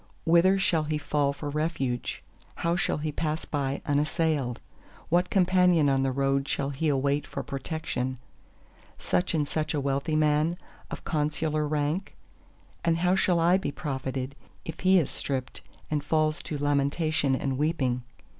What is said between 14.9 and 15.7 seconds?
is stripped